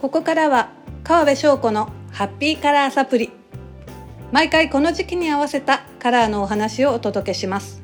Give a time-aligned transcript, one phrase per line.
[0.00, 0.70] ここからは
[1.02, 3.32] 川辺翔子のハッピーカラーサプリ。
[4.30, 7.82] 毎回この時期に合わせたカラーのお話をお届けします。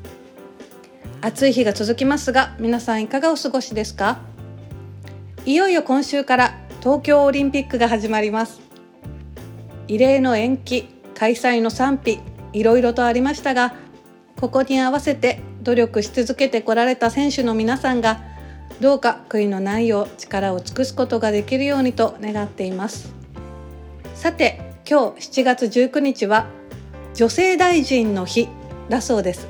[1.19, 4.19] 暑い日が続きますが皆さんいかがお過ごしですか？
[5.45, 8.61] いよいよ今週から東京オリンピックが始まります。
[9.89, 12.19] 異例の延期開催の賛否
[12.53, 13.75] いろいろとありましたが
[14.39, 18.21] ここに合わせて努力し続けてこられた選手の皆さんが
[18.81, 23.13] どうか悔いのないよう力を尽くすことができるようにと願っています。
[24.13, 26.47] さて今日7月19日は
[27.13, 28.49] 女性大臣の日
[28.89, 29.47] だそうです。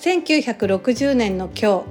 [0.00, 1.84] 1960年の今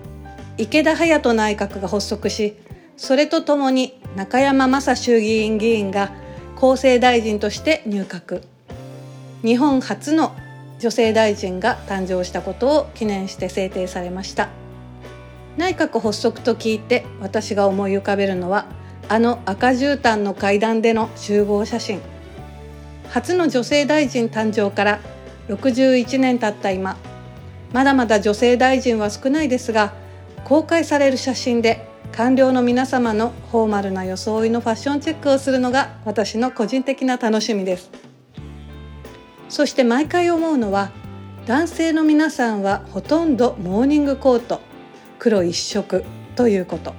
[0.58, 2.56] 日池田隼人内閣が発足し
[2.96, 6.14] それとともに中山雅衆議院議員が
[6.56, 8.42] 厚生大臣として入閣。
[9.44, 10.34] 日本初の
[10.80, 14.50] 女性大臣が誕生したことを記念して制定されました。
[15.58, 18.66] 内閣発足と聞いて私が思い浮かべるのは
[19.08, 22.02] あの赤絨毯の階段での集合写真。
[23.10, 25.00] 初の女性大臣誕生から
[25.48, 26.98] 61年経った今。
[27.72, 29.94] まだまだ女性大臣は少ないですが
[30.46, 37.92] 公開される写真で官僚の皆様のフォーマルな装いのファッションチェックをするのが私の個人的な楽しみです。
[39.50, 40.92] そして毎回思うのは
[41.46, 44.62] 男性の皆さんはほとんどモーニングコート。
[45.26, 46.04] 黒一色
[46.36, 46.94] ということ。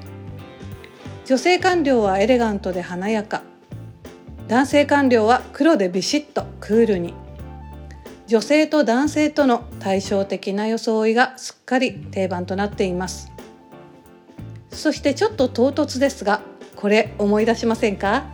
[1.27, 3.45] 女性官僚はエレガントで華やか。
[4.49, 7.15] 男性官僚は黒でビシッとクールに。
[8.27, 13.31] 女性と男性との対照的な装いがすっかり定番となっています。
[14.71, 16.41] そしてちょっと唐突ですが
[16.75, 18.25] これ思い出しませんか？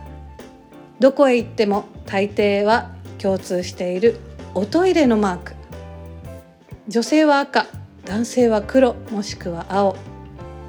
[0.99, 4.17] どこへ行っても大抵は共通している
[4.55, 5.53] おトイレのマーク。
[6.87, 7.67] 女性は赤。
[8.05, 9.95] 男性は黒もしくは青。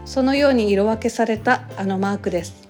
[0.05, 2.69] そのように色分けされたあのマークです。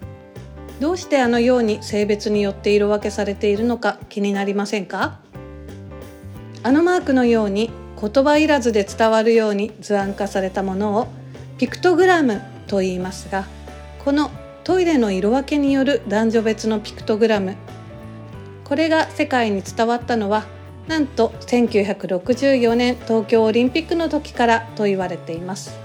[0.79, 5.19] どうしてあのように性別によって色分けされているのか気になりませんか？
[6.63, 7.69] あのマークのように
[8.01, 11.07] 言葉いらずで伝わるように図案化されたものを
[11.57, 13.45] ピクトグラムと言いますが
[14.03, 14.31] この
[14.63, 17.55] トイレの色分けによる男女別のピクトグラム。
[18.63, 20.45] これが世界に伝わったのは
[20.87, 25.77] なんと1964年東京オリンピックの時からと言われています。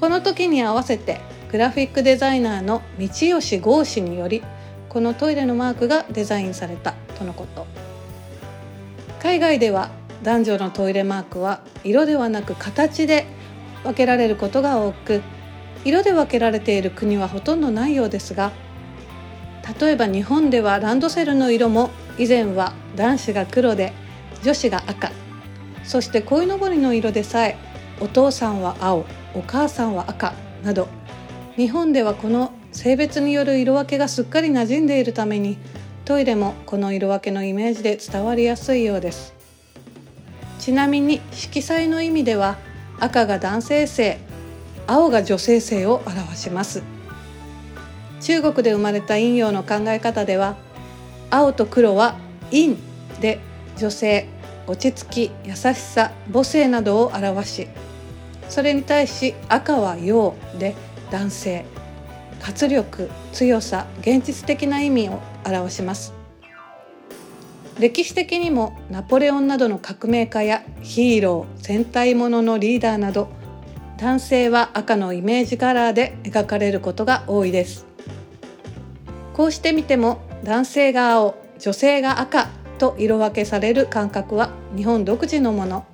[0.00, 1.20] この時に合わせて
[1.52, 4.42] グラフィックデザイナーの道吉剛氏により
[4.88, 7.66] このトイレのマークがデザインされたとのこと。
[9.20, 9.90] 海外では
[10.22, 13.26] 男女のトイレマークは色ではなく形で
[13.84, 15.22] 分けられることが多く
[15.84, 18.52] 色で分けられている国はほとんどないようですが
[19.80, 23.94] 例えば日本ではランドセルの色も以前は男子が黒で
[24.42, 25.10] 女子が赤。
[25.84, 27.56] そして鯉のぼりの色でさえ
[27.98, 30.34] お父さんは青お母さんは赤。
[30.62, 30.86] など
[31.56, 35.56] 日本ではこの性別による色分けがすっかり馴染んでいるために
[36.04, 39.32] トイレもこの色分けのイメージで伝わりやすいようです。
[40.58, 42.58] ちなみに色彩の意味では
[42.98, 44.18] 赤が男性性
[44.86, 46.82] 青が女性性を表します。
[48.20, 50.56] 中国で生まれた陰陽の考え方では
[51.30, 52.16] 青と黒は
[52.50, 52.76] 陰
[53.20, 53.40] で
[53.78, 54.26] 女性
[54.66, 57.68] 落ち着き優しさ母性などを表し
[58.48, 60.74] それに対し赤は陽で
[61.10, 61.64] 男性。
[62.40, 66.14] 活力強さ現実的な意味を表します。
[67.78, 73.28] 歴史的にもナポレオンなどの革命家やヒーロー戦隊もののリーダーなど
[73.96, 77.86] 男性は赤のイメージカラーで描かれることが多いです。
[79.34, 85.84] こうして見ても男性が青女性が赤と色分けされる感覚は日本独自のもの。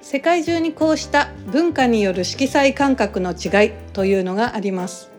[0.00, 5.10] 世界中にこうした文化による色彩感覚の違いというのがあります。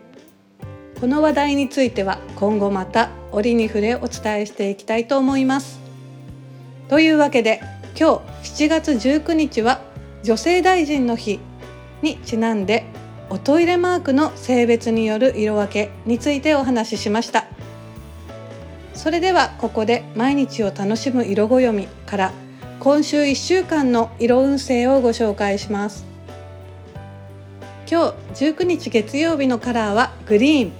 [1.00, 5.78] この話題については今後また折に触れお伝えしていきたいと思います。
[6.88, 7.60] というわけで
[7.98, 9.80] 今日7月19日は
[10.22, 11.38] 女性大臣の日
[12.02, 12.84] にちなんで
[13.30, 17.46] おトイレマークの性別による色分けについてお話ししました。
[18.96, 22.32] それではここで毎日を楽しむ色暦から
[22.80, 26.06] 今週1週間の色運勢をご紹介します。
[27.88, 30.72] 今日19日月曜日のカラーはグリーン。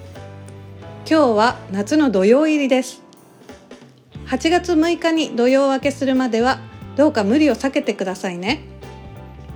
[1.08, 3.02] 今日は夏の土曜入りです。
[4.26, 6.58] 8月6日に土曜明けするまでは
[6.96, 8.62] どうか無理を避けてくださいね。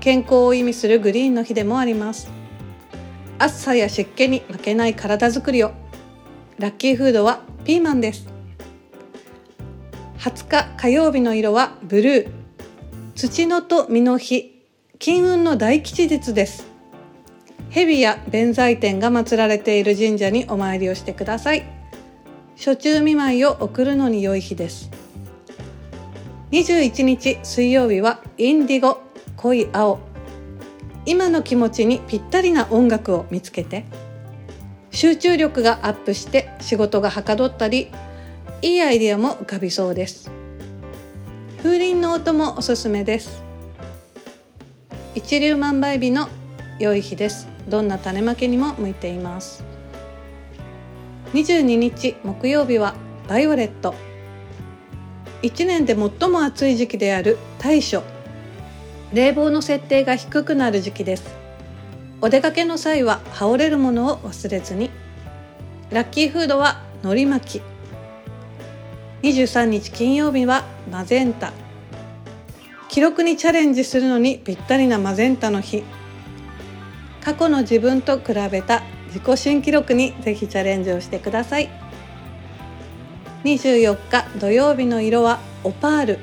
[0.00, 2.30] 健康を意味するグリーンの日でもあります。
[3.38, 5.72] 暑さや湿気に負けない体づくりを。
[6.58, 8.39] ラッキーフードはピーマンです。
[10.20, 12.30] 20日火曜日の色はブルー。
[13.14, 14.66] 土のと実の日。
[14.98, 16.66] 金運の大吉日です。
[17.70, 21.64] 蛇や弁財天が祀られている神社にお参りをしてください。
[22.54, 24.90] 初中見舞いを送るのに良い日です。
[26.50, 29.00] 21日水曜日はインディゴ。
[29.38, 30.00] 濃い青。
[31.06, 33.86] 今の気持ちにぴったりな音楽を見つけて。
[34.90, 37.90] 集中力がアップして仕事がはかどったり。
[38.62, 40.30] いいアイディアも浮かびそうです。
[41.62, 43.42] 風鈴の音もおすすめです。
[45.14, 46.28] 一粒万倍日の
[46.78, 47.48] 良い日です。
[47.68, 49.64] どんな種まきにも向いています。
[51.32, 52.94] 22日木曜日は
[53.28, 53.94] バイオレット。
[55.40, 58.02] 1年で最も暑い時期である大暑。
[59.14, 61.34] 冷房の設定が低くなる時期です。
[62.20, 64.90] お出かけの際は羽織れるものを忘れずに。
[65.90, 67.69] ラッキーフードは海苔巻き。
[69.22, 71.52] 23日金曜日はマゼンタ。
[72.88, 75.84] 記録にチャレンジするのにぴったりなマゼンタの日。
[77.22, 81.68] 過去の自分と比べた自己新記録にぜひチャレンジをしてください。
[83.44, 86.18] 24日土曜日の色はオパール。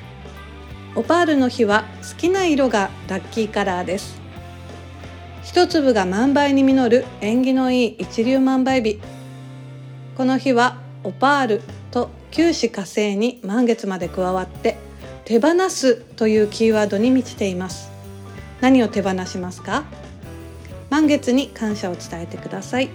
[0.96, 4.20] オパールの日は好きな色がラッキーカラーです。
[5.44, 9.00] 一粒が万倍に実る縁起のいい一粒万倍日。
[10.16, 11.77] この日はオパール。
[12.32, 14.78] 九死火星に満月まで加わって
[15.26, 17.90] 手放すというキーワードに満ちています。
[18.62, 19.84] 何を手放しますか？
[20.90, 22.90] 満月に感謝を伝えてください。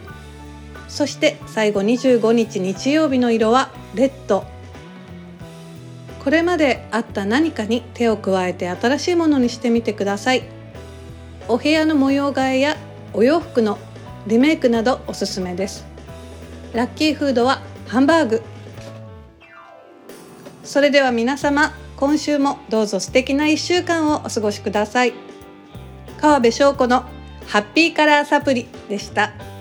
[0.89, 4.45] そして最後25日日曜日の色はレッド。
[6.23, 10.43] これまであった何かに手を加えて新しいものにしてみてください。
[11.49, 12.77] お部屋の模様替えや
[13.13, 13.79] お洋服の
[14.27, 15.85] リメイクなどおすすめです。
[16.73, 18.43] ラッキーフードはハンバーグ。
[20.73, 25.13] それでは皆様今週もどうぞ素敵な1週間をお過ごしください
[26.19, 27.05] 川辺翔子の
[27.47, 29.52] ハッピーカラーサプリでした。